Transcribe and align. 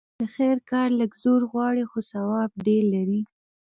د 0.19 0.21
خير 0.35 0.57
کار 0.71 0.89
لږ 0.99 1.11
زور 1.23 1.41
غواړي؛ 1.51 1.83
خو 1.91 1.99
ثواب 2.11 2.49
ډېر 2.65 2.83
لري. 2.95 3.21